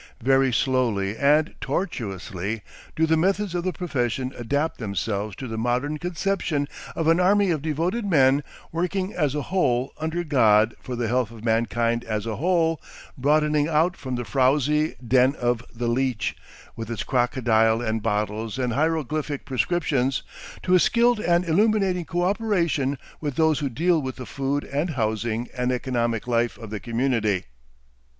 [0.23, 2.63] Very slowly and tortuously
[2.95, 7.51] do the methods of the profession adapt themselves to the modern conception of an army
[7.51, 12.25] of devoted men working as a whole under God for the health of mankind as
[12.25, 12.81] a whole,
[13.15, 16.35] broadening out from the frowsy den of the "leech,"
[16.75, 20.23] with its crocodile and bottles and hieroglyphic prescriptions,
[20.63, 24.95] to a skilled and illuminating co operation with those who deal with the food and
[24.95, 27.43] housing and economic life of the community.